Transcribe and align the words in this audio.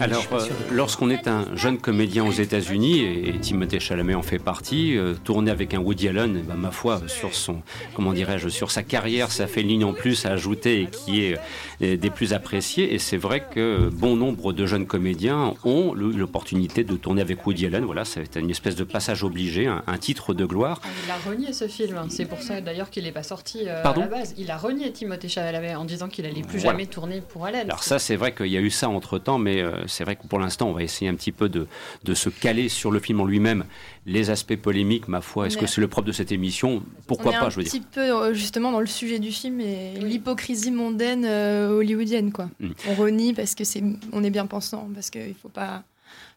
Alors, 0.00 0.24
euh, 0.32 0.46
lorsqu'on 0.70 1.10
est 1.10 1.28
un 1.28 1.46
jeune 1.54 1.78
comédien 1.78 2.24
aux 2.24 2.32
États-Unis, 2.32 3.00
et, 3.00 3.38
Timothée 3.40 3.80
Chalamet 3.80 4.14
en 4.14 4.22
fait 4.22 4.38
partie, 4.38 4.96
euh, 4.96 5.14
tourner 5.24 5.50
avec 5.50 5.74
un 5.74 5.78
Woody 5.78 6.08
Allen, 6.08 6.38
eh 6.40 6.42
ben, 6.42 6.54
ma 6.54 6.70
foi, 6.70 7.00
sur 7.06 7.34
son, 7.34 7.62
comment 7.94 8.12
dirais-je, 8.12 8.48
sur 8.48 8.70
sa 8.70 8.82
carrière, 8.82 9.30
ça 9.30 9.46
fait 9.46 9.62
une 9.62 9.68
ligne 9.68 9.84
en 9.84 9.92
plus 9.92 10.26
à 10.26 10.30
ajouter 10.30 10.82
et 10.82 10.86
qui 10.86 11.22
est 11.22 11.38
euh, 11.82 11.96
des 11.96 12.10
plus 12.10 12.32
appréciés. 12.32 12.94
Et 12.94 12.98
c'est 12.98 13.16
vrai 13.16 13.44
que 13.50 13.88
bon 13.92 14.16
nombre 14.16 14.52
de 14.52 14.66
jeunes 14.66 14.86
comédiens 14.86 15.54
ont 15.64 15.94
l'opportunité 15.94 16.84
de 16.84 16.96
tourner 16.96 17.22
avec 17.22 17.46
Woody 17.46 17.66
Allen. 17.66 17.84
Voilà, 17.84 18.04
c'est 18.04 18.36
une 18.36 18.50
espèce 18.50 18.76
de 18.76 18.84
passage 18.84 19.24
obligé, 19.24 19.66
un, 19.66 19.98
titre 19.98 20.34
de 20.34 20.44
gloire. 20.44 20.80
Ah, 20.84 20.88
il 21.04 21.10
a 21.10 21.30
renié 21.30 21.52
ce 21.52 21.68
film. 21.68 21.96
Hein. 21.96 22.06
C'est 22.10 22.26
pour 22.26 22.42
ça 22.42 22.60
d'ailleurs 22.60 22.90
qu'il 22.90 23.04
n'est 23.04 23.12
pas 23.12 23.22
sorti 23.22 23.68
à 23.68 23.82
la 23.82 24.06
base. 24.06 24.34
Il 24.36 24.50
a 24.50 24.58
renié 24.58 24.92
Timothée 24.92 25.28
Chalamet 25.28 25.74
en 25.74 25.84
disant 25.84 26.08
qu'il 26.08 26.26
allait 26.26 26.42
plus 26.42 26.60
jamais 26.60 26.86
tourner 26.86 27.22
pour 27.26 27.46
Allen. 27.46 27.66
Alors 27.68 27.82
ça, 27.82 27.98
c'est 27.98 28.16
vrai 28.16 28.34
qu'il 28.34 28.46
y 28.46 28.56
a 28.56 28.60
eu 28.60 28.70
ça 28.70 28.88
entre 28.88 29.18
temps, 29.18 29.38
mais 29.38 29.62
c'est 29.86 30.04
vrai 30.04 30.16
que 30.16 30.26
pour 30.26 30.38
l'instant, 30.38 30.68
on 30.68 30.72
va 30.72 30.82
essayer 30.82 31.10
un 31.10 31.14
petit 31.14 31.32
peu 31.32 31.48
de, 31.48 31.66
de 32.04 32.14
se 32.14 32.28
caler 32.28 32.68
sur 32.68 32.90
le 32.90 33.00
film 33.00 33.20
en 33.20 33.24
lui-même. 33.24 33.64
Les 34.06 34.30
aspects 34.30 34.56
polémiques, 34.56 35.08
ma 35.08 35.20
foi, 35.20 35.46
est-ce 35.46 35.56
que 35.56 35.66
c'est 35.66 35.80
le 35.80 35.88
propre 35.88 36.06
de 36.06 36.12
cette 36.12 36.32
émission 36.32 36.82
Pourquoi 37.06 37.32
pas, 37.32 37.50
je 37.50 37.56
veux 37.56 37.62
dire. 37.62 37.74
Un 37.74 37.78
petit 37.78 37.86
peu 37.92 38.00
euh, 38.00 38.34
justement 38.34 38.72
dans 38.72 38.80
le 38.80 38.86
sujet 38.86 39.18
du 39.18 39.32
film 39.32 39.60
et 39.60 39.98
l'hypocrisie 39.98 40.70
mondaine 40.70 41.24
euh, 41.24 41.70
hollywoodienne, 41.70 42.32
quoi. 42.32 42.48
Mm. 42.60 42.70
On 42.88 42.94
renie 42.94 43.34
parce 43.34 43.54
que 43.54 43.64
c'est, 43.64 43.82
on 44.12 44.22
est 44.22 44.30
bien 44.30 44.46
pensant, 44.46 44.88
parce 44.94 45.10
qu'il 45.10 45.34
faut 45.34 45.48
pas 45.48 45.82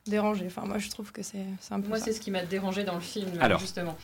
dérangé. 0.08 0.46
Enfin, 0.48 0.64
moi, 0.66 0.78
je 0.78 0.90
trouve 0.90 1.12
que 1.12 1.22
c'est 1.24 1.38
un 1.72 1.80
peu. 1.80 1.88
Moi, 1.88 2.00
c'est 2.00 2.14
ce 2.14 2.20
qui 2.20 2.32
m'a 2.32 2.44
dérangé 2.44 2.84
dans 2.84 2.96
le 2.96 3.02
film, 3.02 3.30
alors, 3.40 3.60
justement. 3.60 3.96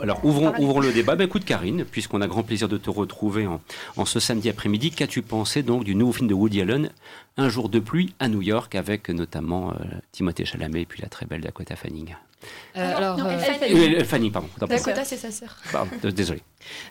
alors, 0.00 0.24
ouvrons, 0.24 0.52
ouvrons 0.58 0.80
le 0.80 0.92
débat. 0.92 1.16
Ben, 1.16 1.24
écoute, 1.24 1.44
Karine, 1.44 1.84
puisqu'on 1.84 2.20
a 2.20 2.26
grand 2.28 2.42
plaisir 2.42 2.68
de 2.68 2.78
te 2.78 2.90
retrouver 2.90 3.46
en, 3.46 3.60
en 3.96 4.04
ce 4.04 4.20
samedi 4.20 4.48
après-midi, 4.48 4.90
qu'as-tu 4.90 5.22
pensé 5.22 5.62
donc 5.62 5.84
du 5.84 5.94
nouveau 5.94 6.12
film 6.12 6.28
de 6.28 6.34
Woody 6.34 6.62
Allen, 6.62 6.90
Un 7.36 7.48
jour 7.48 7.68
de 7.68 7.78
pluie 7.78 8.14
à 8.18 8.28
New 8.28 8.42
York, 8.42 8.74
avec 8.74 9.08
notamment 9.08 9.72
euh, 9.72 9.84
Timothée 10.12 10.44
Chalamet 10.44 10.82
et 10.82 10.86
puis 10.86 11.02
la 11.02 11.08
très 11.08 11.26
belle 11.26 11.40
Dakota 11.40 11.76
Fanning 11.76 12.14
euh, 12.76 12.96
alors, 12.96 13.16
non, 13.18 13.26
euh, 13.26 14.04
Fanny. 14.04 14.30
pardon. 14.30 14.48
Dakota, 14.58 15.04
c'est 15.04 15.16
sa 15.16 15.30
sœur. 15.30 15.56
désolé. 16.02 16.42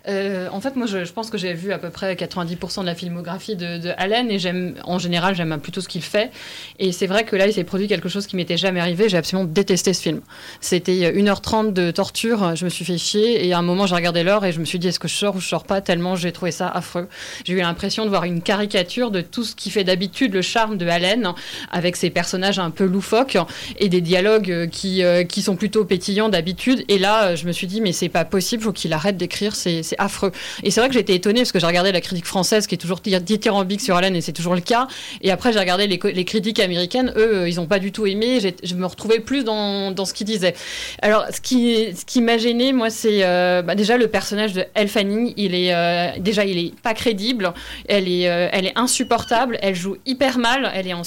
Euh, 0.07 0.47
en 0.51 0.61
fait, 0.61 0.75
moi, 0.75 0.87
je, 0.87 1.11
pense 1.11 1.29
que 1.29 1.37
j'ai 1.37 1.53
vu 1.53 1.71
à 1.71 1.79
peu 1.79 1.89
près 1.89 2.15
90% 2.15 2.81
de 2.81 2.85
la 2.85 2.95
filmographie 2.95 3.55
de, 3.55 3.91
Allen 3.97 4.31
et 4.31 4.39
j'aime, 4.39 4.75
en 4.83 4.99
général, 4.99 5.35
j'aime 5.35 5.59
plutôt 5.59 5.81
ce 5.81 5.87
qu'il 5.87 6.01
fait. 6.01 6.31
Et 6.79 6.91
c'est 6.91 7.07
vrai 7.07 7.23
que 7.23 7.35
là, 7.35 7.47
il 7.47 7.53
s'est 7.53 7.63
produit 7.63 7.87
quelque 7.87 8.09
chose 8.09 8.27
qui 8.27 8.35
m'était 8.35 8.57
jamais 8.57 8.79
arrivé. 8.79 9.09
J'ai 9.09 9.17
absolument 9.17 9.49
détesté 9.49 9.93
ce 9.93 10.01
film. 10.01 10.21
C'était 10.59 11.11
1h30 11.11 11.73
de 11.73 11.91
torture. 11.91 12.55
Je 12.55 12.65
me 12.65 12.69
suis 12.69 12.85
fait 12.85 12.97
chier 12.97 13.45
et 13.45 13.53
à 13.53 13.59
un 13.59 13.61
moment, 13.61 13.85
j'ai 13.85 13.95
regardé 13.95 14.23
l'heure 14.23 14.45
et 14.45 14.51
je 14.51 14.59
me 14.59 14.65
suis 14.65 14.79
dit, 14.79 14.87
est-ce 14.87 14.99
que 14.99 15.07
je 15.07 15.15
sors 15.15 15.35
ou 15.35 15.39
je 15.39 15.47
sors 15.47 15.63
pas? 15.63 15.81
Tellement 15.81 16.15
j'ai 16.15 16.31
trouvé 16.31 16.51
ça 16.51 16.67
affreux. 16.67 17.07
J'ai 17.45 17.53
eu 17.53 17.57
l'impression 17.57 18.05
de 18.05 18.09
voir 18.09 18.23
une 18.23 18.41
caricature 18.41 19.11
de 19.11 19.21
tout 19.21 19.43
ce 19.43 19.55
qui 19.55 19.69
fait 19.69 19.83
d'habitude 19.83 20.33
le 20.33 20.41
charme 20.41 20.77
de 20.77 20.87
Allen, 20.87 21.33
avec 21.71 21.95
ses 21.95 22.09
personnages 22.09 22.59
un 22.59 22.71
peu 22.71 22.85
loufoques 22.85 23.37
et 23.79 23.89
des 23.89 24.01
dialogues 24.01 24.69
qui, 24.71 25.03
euh, 25.03 25.23
qui 25.23 25.41
sont 25.41 25.55
plutôt 25.55 25.85
pétillants 25.85 26.29
d'habitude. 26.29 26.83
Et 26.87 26.97
là, 26.97 27.35
je 27.35 27.45
me 27.45 27.51
suis 27.51 27.67
dit, 27.67 27.81
mais 27.81 27.91
c'est 27.91 28.09
pas 28.09 28.25
possible, 28.25 28.63
faut 28.63 28.73
qu'il 28.73 28.93
arrête 28.93 29.17
d'écrire 29.17 29.55
c'est 29.61 29.95
affreux. 29.97 30.31
Et 30.63 30.71
c'est 30.71 30.79
vrai 30.79 30.89
que 30.89 30.95
j'étais 30.95 31.15
étonnée 31.15 31.41
parce 31.41 31.51
que 31.51 31.59
j'ai 31.59 31.67
regardé 31.67 31.91
la 31.91 32.01
critique 32.01 32.25
française 32.25 32.67
qui 32.67 32.75
est 32.75 32.77
toujours 32.77 32.99
dithyrambique 32.99 33.81
sur 33.81 33.95
Allen 33.95 34.15
et 34.15 34.21
c'est 34.21 34.33
toujours 34.33 34.55
le 34.55 34.61
cas. 34.61 34.87
Et 35.21 35.31
après, 35.31 35.53
j'ai 35.53 35.59
regardé 35.59 35.87
les, 35.87 36.25
critiques 36.25 36.59
américaines, 36.59 37.13
eux, 37.15 37.35
euh, 37.41 37.49
ils 37.49 37.55
n'ont 37.55 37.65
pas 37.65 37.79
du 37.79 37.91
tout 37.91 38.05
aimé. 38.05 38.39
Je 38.63 38.75
me 38.75 38.85
retrouvais 38.85 39.19
plus 39.19 39.43
dans, 39.43 39.91
dans 39.91 40.05
ce 40.05 40.13
qu'ils 40.13 40.27
disaient. 40.27 40.55
Alors, 41.01 41.25
ce 41.31 41.41
qui, 41.41 41.93
ce 41.95 42.05
qui 42.05 42.21
m'a 42.21 42.37
gêné, 42.37 42.73
moi, 42.73 42.89
c'est 42.89 43.23
euh, 43.23 43.61
bah, 43.61 43.75
déjà 43.75 43.97
le 43.97 44.07
personnage 44.07 44.53
de 44.53 44.65
Elle. 44.73 44.89
Il 45.37 45.55
est, 45.55 45.73
euh, 45.73 46.09
déjà, 46.19 46.45
il 46.45 46.57
est 46.57 46.79
pas 46.81 46.93
crédible. 46.93 47.53
Elle 47.87 48.07
est, 48.07 48.21
elle 48.21 48.67
est 48.67 48.77
insupportable. 48.77 49.57
Elle 49.61 49.73
joue 49.73 49.97
hyper 50.05 50.37
mal. 50.37 50.69
Elle 50.75 50.87
est 50.87 50.93
en. 50.93 51.01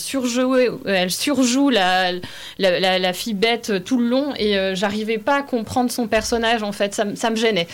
Elle 0.86 1.10
surjoue 1.10 1.70
la, 1.70 2.12
la, 2.58 2.98
la, 2.98 3.12
fille 3.12 3.34
bête 3.34 3.84
tout 3.84 3.98
le 3.98 4.08
long 4.08 4.32
et 4.38 4.74
j'arrivais 4.74 5.18
pas 5.18 5.36
à 5.36 5.42
comprendre 5.42 5.90
son 5.90 6.08
personnage, 6.08 6.62
en 6.62 6.72
fait. 6.72 6.94
Ça, 6.94 7.04
ça 7.14 7.30
me 7.30 7.36
gênait. 7.36 7.68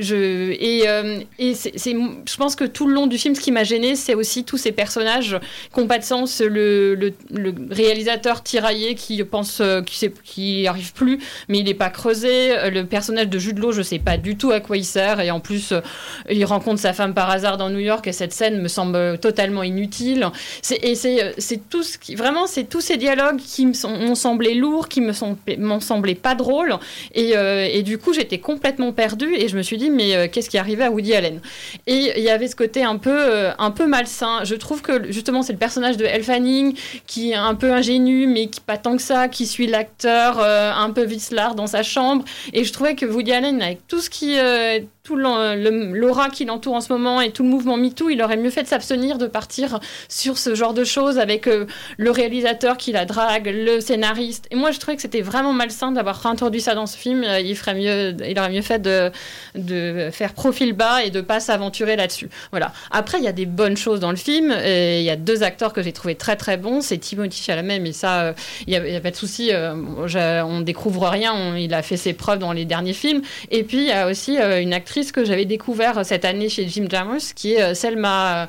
Je, 0.00 0.50
et, 0.52 0.88
euh, 0.88 1.20
et 1.38 1.54
c'est, 1.54 1.72
je 1.76 2.36
pense 2.36 2.56
que 2.56 2.64
tout 2.64 2.86
le 2.86 2.94
long 2.94 3.06
du 3.06 3.18
film, 3.18 3.34
ce 3.34 3.40
qui 3.40 3.52
m'a 3.52 3.64
gêné, 3.64 3.96
c'est 3.96 4.14
aussi 4.14 4.44
tous 4.44 4.56
ces 4.56 4.72
personnages 4.72 5.38
qui 5.72 5.80
n'ont 5.80 5.86
pas 5.86 5.98
de 5.98 6.04
sens. 6.04 6.40
Le, 6.40 7.12
réalisateur 7.70 8.42
tiraillé 8.42 8.94
qui 8.94 9.22
pense, 9.24 9.60
euh, 9.60 9.82
qui, 9.82 10.10
qui 10.24 10.66
arrive 10.66 10.92
plus, 10.92 11.18
mais 11.48 11.58
il 11.58 11.64
n'est 11.64 11.74
pas 11.74 11.90
creusé. 11.90 12.70
Le 12.70 12.84
personnage 12.84 13.28
de 13.28 13.38
Jude 13.38 13.58
Law, 13.58 13.72
je 13.72 13.82
sais 13.82 13.98
pas 13.98 14.16
du 14.16 14.36
tout 14.36 14.50
à 14.50 14.60
quoi 14.60 14.76
il 14.76 14.84
sert. 14.84 15.20
Et 15.20 15.30
en 15.30 15.40
plus, 15.40 15.72
il 16.28 16.44
rencontre 16.44 16.80
sa 16.80 16.92
femme 16.92 17.14
par 17.14 17.30
hasard 17.30 17.56
dans 17.56 17.70
New 17.70 17.78
York 17.78 18.06
et 18.06 18.12
cette 18.12 18.32
scène 18.32 18.60
me 18.60 18.68
semble 18.68 19.18
totalement 19.18 19.62
inutile. 19.62 20.28
Et 20.82 20.94
c'est, 20.94 21.60
tout 21.68 21.82
ce 21.82 21.98
qui, 21.98 22.14
vraiment, 22.14 22.46
c'est 22.46 22.64
tous 22.64 22.80
ces 22.80 22.96
dialogues 22.96 23.38
qui 23.38 23.66
m'ont 23.66 24.14
semblé 24.14 24.54
lourds, 24.54 24.88
qui 24.88 25.00
m'ont 25.00 25.80
semblé 25.80 26.14
pas 26.14 26.34
drôles. 26.34 26.74
Et, 27.14 27.32
et 27.32 27.82
du 27.82 27.98
coup, 27.98 28.12
j'étais 28.12 28.38
complètement 28.38 28.92
perdue 28.92 29.34
et 29.40 29.48
je 29.48 29.56
me 29.56 29.62
suis 29.62 29.78
dit, 29.78 29.90
mais 29.90 30.14
euh, 30.14 30.28
qu'est-ce 30.30 30.50
qui 30.50 30.58
arrivait 30.58 30.84
à 30.84 30.90
Woody 30.90 31.14
Allen? 31.14 31.40
Et 31.86 32.12
il 32.18 32.22
y 32.22 32.28
avait 32.28 32.46
ce 32.46 32.54
côté 32.54 32.84
un 32.84 32.98
peu, 32.98 33.10
euh, 33.10 33.52
un 33.58 33.70
peu 33.70 33.86
malsain. 33.86 34.44
Je 34.44 34.54
trouve 34.54 34.82
que 34.82 35.10
justement, 35.10 35.42
c'est 35.42 35.54
le 35.54 35.58
personnage 35.58 35.96
de 35.96 36.04
Elle 36.04 36.22
Fanning 36.22 36.76
qui 37.06 37.30
est 37.30 37.36
un 37.36 37.54
peu 37.54 37.72
ingénu, 37.72 38.26
mais 38.26 38.48
qui 38.48 38.60
pas 38.60 38.76
tant 38.76 38.96
que 38.96 39.02
ça, 39.02 39.28
qui 39.28 39.46
suit 39.46 39.66
l'acteur 39.66 40.38
euh, 40.38 40.72
un 40.72 40.90
peu 40.90 41.04
vicelard 41.04 41.54
dans 41.54 41.66
sa 41.66 41.82
chambre. 41.82 42.24
Et 42.52 42.64
je 42.64 42.72
trouvais 42.72 42.94
que 42.94 43.06
Woody 43.06 43.32
Allen, 43.32 43.62
avec 43.62 43.86
tout 43.88 44.00
ce 44.00 44.10
qui 44.10 44.36
tout 45.10 45.16
l'aura 45.16 46.28
qui 46.30 46.44
l'entoure 46.44 46.74
en 46.74 46.80
ce 46.80 46.92
moment 46.92 47.20
et 47.20 47.32
tout 47.32 47.42
le 47.42 47.48
mouvement 47.48 47.76
MeToo, 47.76 48.10
il 48.10 48.22
aurait 48.22 48.36
mieux 48.36 48.50
fait 48.50 48.62
de 48.62 48.68
s'abstenir 48.68 49.18
de 49.18 49.26
partir 49.26 49.80
sur 50.08 50.38
ce 50.38 50.54
genre 50.54 50.72
de 50.72 50.84
choses 50.84 51.18
avec 51.18 51.46
le 51.46 52.10
réalisateur 52.10 52.76
qui 52.76 52.92
la 52.92 53.06
drague, 53.06 53.52
le 53.52 53.80
scénariste. 53.80 54.46
Et 54.52 54.54
moi, 54.54 54.70
je 54.70 54.78
trouvais 54.78 54.94
que 54.94 55.02
c'était 55.02 55.20
vraiment 55.20 55.52
malsain 55.52 55.90
d'avoir 55.90 56.20
réintroduit 56.22 56.60
ça 56.60 56.76
dans 56.76 56.86
ce 56.86 56.96
film. 56.96 57.24
Il, 57.24 57.56
ferait 57.56 57.74
mieux, 57.74 58.16
il 58.24 58.38
aurait 58.38 58.50
mieux 58.50 58.62
fait 58.62 58.80
de, 58.80 59.10
faire 60.12 60.32
profil 60.34 60.74
bas 60.74 61.02
et 61.02 61.10
de 61.10 61.20
pas 61.20 61.40
s'aventurer 61.40 61.96
là-dessus. 61.96 62.28
Voilà. 62.52 62.72
Après, 62.92 63.18
il 63.18 63.24
y 63.24 63.28
a 63.28 63.32
des 63.32 63.46
bonnes 63.46 63.76
choses 63.76 63.98
dans 63.98 64.10
le 64.10 64.16
film. 64.16 64.54
Il 64.64 65.02
y 65.02 65.10
a 65.10 65.16
deux 65.16 65.42
acteurs 65.42 65.72
que 65.72 65.82
j'ai 65.82 65.92
trouvé 65.92 66.14
très 66.14 66.36
très 66.36 66.56
bons. 66.56 66.82
C'est 66.82 66.98
Timothy 66.98 67.42
Chalamet, 67.42 67.80
mais 67.80 67.92
ça, 67.92 68.22
euh, 68.22 68.32
il 68.68 68.80
n'y 68.80 68.96
a, 68.96 69.00
pas 69.00 69.10
de 69.10 69.16
souci. 69.16 69.50
Euh, 69.52 69.74
on 70.44 70.60
découvre 70.60 71.08
rien. 71.08 71.56
il 71.56 71.74
a 71.74 71.82
fait 71.82 71.96
ses 71.96 72.12
preuves 72.12 72.38
dans 72.38 72.52
les 72.52 72.64
derniers 72.64 72.92
films. 72.92 73.22
Et 73.50 73.64
puis, 73.64 73.78
il 73.78 73.86
y 73.86 73.92
a 73.92 74.06
aussi 74.06 74.38
euh, 74.38 74.60
une 74.60 74.72
actrice 74.72 74.99
que 75.12 75.24
j'avais 75.24 75.44
découvert 75.44 76.04
cette 76.04 76.24
année 76.24 76.48
chez 76.48 76.68
Jim 76.68 76.86
Jarmusch, 76.88 77.34
qui 77.34 77.54
est 77.54 77.74
Selma. 77.74 78.48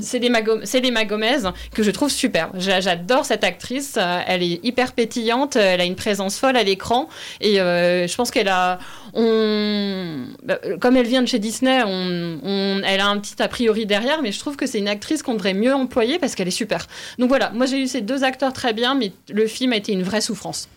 C'est 0.00 0.80
des 0.80 0.90
Gomez 1.04 1.38
que 1.74 1.82
je 1.82 1.90
trouve 1.90 2.10
super. 2.10 2.50
J'adore 2.54 3.24
cette 3.26 3.44
actrice. 3.44 3.98
Elle 4.26 4.42
est 4.42 4.64
hyper 4.64 4.92
pétillante. 4.92 5.56
Elle 5.56 5.80
a 5.80 5.84
une 5.84 5.96
présence 5.96 6.38
folle 6.38 6.56
à 6.56 6.62
l'écran. 6.62 7.08
Et 7.40 7.56
je 7.56 8.16
pense 8.16 8.30
qu'elle 8.30 8.48
a. 8.48 8.78
On, 9.12 10.26
bah, 10.44 10.58
comme 10.80 10.96
elle 10.96 11.06
vient 11.06 11.22
de 11.22 11.26
chez 11.26 11.38
Disney, 11.38 11.82
on, 11.84 12.80
elle 12.84 13.00
a 13.00 13.08
un 13.08 13.18
petit 13.18 13.40
a 13.42 13.48
priori 13.48 13.86
derrière, 13.86 14.22
mais 14.22 14.32
je 14.32 14.38
trouve 14.38 14.56
que 14.56 14.66
c'est 14.66 14.78
une 14.78 14.88
actrice 14.88 15.22
qu'on 15.22 15.34
devrait 15.34 15.54
mieux 15.54 15.74
employer 15.74 16.18
parce 16.18 16.34
qu'elle 16.34 16.48
est 16.48 16.52
super. 16.52 16.86
Donc 17.18 17.28
voilà, 17.28 17.50
moi 17.50 17.66
j'ai 17.66 17.80
eu 17.80 17.86
ces 17.86 18.00
deux 18.00 18.24
acteurs 18.24 18.52
très 18.52 18.72
bien, 18.72 18.94
mais 18.94 19.12
le 19.30 19.46
film 19.46 19.72
a 19.72 19.76
été 19.76 19.92
une 19.92 20.02
vraie 20.02 20.20
souffrance. 20.20 20.68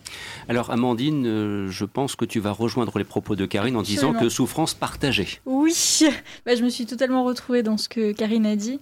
Alors 0.48 0.70
Amandine, 0.70 1.26
euh, 1.26 1.70
je 1.70 1.84
pense 1.84 2.16
que 2.16 2.24
tu 2.24 2.38
vas 2.40 2.52
rejoindre 2.52 2.98
les 2.98 3.04
propos 3.04 3.34
de 3.36 3.46
Karine 3.46 3.76
en 3.76 3.82
disant 3.82 4.12
que 4.12 4.28
souffrance 4.28 4.74
partagée. 4.74 5.40
Oui, 5.46 5.74
bah, 6.46 6.54
je 6.54 6.62
me 6.62 6.68
suis 6.68 6.86
totalement 6.86 7.24
retrouvée 7.24 7.62
dans 7.62 7.78
ce 7.78 7.88
que 7.88 8.12
Karine 8.12 8.46
a 8.46 8.56
dit. 8.56 8.80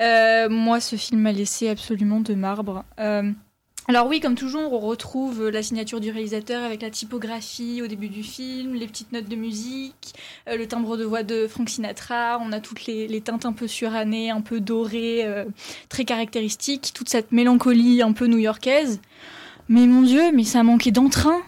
Euh, 0.00 0.48
moi, 0.48 0.80
ce 0.80 0.96
film 0.96 1.20
m'a 1.20 1.32
laissé 1.32 1.68
absolument 1.68 2.20
de 2.20 2.34
marbre. 2.34 2.84
Euh, 2.98 3.30
alors 3.88 4.06
oui, 4.06 4.20
comme 4.20 4.36
toujours, 4.36 4.72
on 4.72 4.78
retrouve 4.78 5.48
la 5.48 5.62
signature 5.62 6.00
du 6.00 6.10
réalisateur 6.10 6.62
avec 6.62 6.82
la 6.82 6.90
typographie 6.90 7.82
au 7.82 7.88
début 7.88 8.08
du 8.08 8.22
film, 8.22 8.74
les 8.74 8.86
petites 8.86 9.12
notes 9.12 9.28
de 9.28 9.34
musique, 9.34 10.14
le 10.46 10.64
timbre 10.66 10.96
de 10.96 11.04
voix 11.04 11.24
de 11.24 11.48
Frank 11.48 11.68
Sinatra, 11.68 12.38
on 12.40 12.52
a 12.52 12.60
toutes 12.60 12.86
les, 12.86 13.20
teintes 13.20 13.44
un 13.44 13.52
peu 13.52 13.66
surannées, 13.66 14.30
un 14.30 14.40
peu 14.40 14.60
dorées, 14.60 15.26
très 15.88 16.04
caractéristiques, 16.04 16.92
toute 16.94 17.08
cette 17.08 17.32
mélancolie 17.32 18.02
un 18.02 18.12
peu 18.12 18.28
new-yorkaise. 18.28 19.00
Mais 19.68 19.86
mon 19.86 20.02
Dieu, 20.02 20.32
mais 20.32 20.44
ça 20.44 20.60
a 20.60 20.62
manqué 20.62 20.90
d'entrain. 20.90 21.40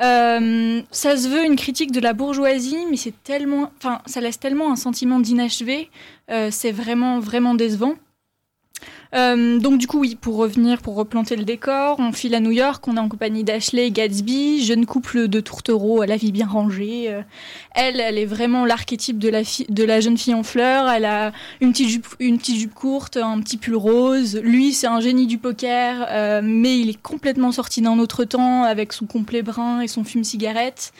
Euh, 0.00 0.80
ça 0.92 1.16
se 1.16 1.28
veut 1.28 1.44
une 1.44 1.56
critique 1.56 1.90
de 1.90 2.00
la 2.00 2.12
bourgeoisie, 2.12 2.86
mais 2.88 2.96
c'est 2.96 3.14
tellement, 3.24 3.72
enfin, 3.78 4.00
ça 4.06 4.20
laisse 4.20 4.38
tellement 4.38 4.70
un 4.70 4.76
sentiment 4.76 5.18
d'inachevé. 5.18 5.90
Euh, 6.30 6.50
c'est 6.52 6.72
vraiment, 6.72 7.18
vraiment 7.18 7.54
décevant. 7.54 7.94
Euh, 9.14 9.58
donc 9.58 9.78
du 9.78 9.86
coup, 9.86 10.00
oui, 10.00 10.16
pour 10.20 10.36
revenir, 10.36 10.82
pour 10.82 10.94
replanter 10.94 11.36
le 11.36 11.44
décor, 11.44 11.96
on 11.98 12.12
file 12.12 12.34
à 12.34 12.40
New 12.40 12.50
York, 12.50 12.86
on 12.88 12.96
est 12.96 13.00
en 13.00 13.08
compagnie 13.08 13.44
d'Ashley 13.44 13.86
et 13.86 13.90
Gatsby, 13.90 14.64
jeune 14.64 14.86
couple 14.86 15.28
de 15.28 15.40
tourtereaux 15.40 16.02
à 16.02 16.06
la 16.06 16.16
vie 16.16 16.32
bien 16.32 16.46
rangée. 16.46 17.06
Euh, 17.08 17.22
elle, 17.74 18.00
elle 18.00 18.18
est 18.18 18.26
vraiment 18.26 18.64
l'archétype 18.64 19.18
de 19.18 19.28
la, 19.28 19.42
de 19.68 19.84
la 19.84 20.00
jeune 20.00 20.18
fille 20.18 20.34
en 20.34 20.42
fleurs. 20.42 20.88
Elle 20.88 21.04
a 21.04 21.32
une 21.60 21.72
petite 21.72 21.88
jupe, 21.88 22.06
une 22.20 22.38
petite 22.38 22.56
jupe 22.56 22.74
courte, 22.74 23.16
un 23.16 23.40
petit 23.40 23.56
pull 23.56 23.76
rose. 23.76 24.40
Lui, 24.42 24.72
c'est 24.72 24.86
un 24.86 25.00
génie 25.00 25.26
du 25.26 25.38
poker, 25.38 26.06
euh, 26.10 26.40
mais 26.42 26.78
il 26.78 26.90
est 26.90 27.02
complètement 27.02 27.52
sorti 27.52 27.80
d'un 27.80 27.98
autre 27.98 28.24
temps 28.24 28.64
avec 28.64 28.92
son 28.92 29.06
complet 29.06 29.42
brun 29.42 29.80
et 29.80 29.88
son 29.88 30.04
fume 30.04 30.24
cigarette. 30.24 30.92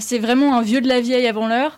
c'est 0.00 0.18
vraiment 0.18 0.58
un 0.58 0.62
vieux 0.62 0.80
de 0.80 0.88
la 0.88 1.00
vieille 1.00 1.26
avant 1.26 1.46
l'heure. 1.46 1.76